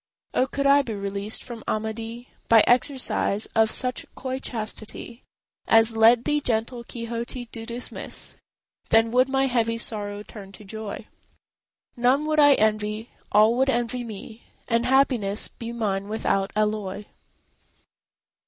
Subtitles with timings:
[0.33, 5.21] Oh, could I be released from Amadis By exercise of such coy chastity
[5.67, 8.35] As led thee gentle Quixote to dismiss!
[8.89, 11.05] Then would my heavy sorrow turn to joy;
[11.95, 17.05] None would I envy, all would envy me, And happiness be mine without alloy.